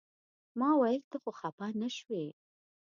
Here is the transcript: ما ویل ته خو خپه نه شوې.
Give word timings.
ما 0.59 0.69
ویل 0.79 1.03
ته 1.11 1.17
خو 1.21 1.31
خپه 1.39 1.67
نه 1.81 1.89
شوې. 1.97 2.25